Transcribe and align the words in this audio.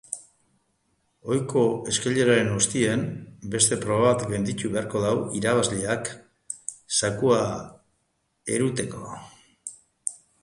Ohiko 1.33 1.65
eskaileraren 1.91 2.47
ostean, 2.53 3.03
beste 3.55 3.77
proba 3.83 4.07
bat 4.13 4.23
gainditu 4.31 4.71
beharko 4.77 5.03
du 5.05 5.11
irabazleak 5.41 6.09
zakua 7.01 7.41
eramateko. 8.57 9.05